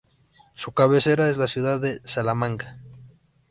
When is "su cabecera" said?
0.55-1.29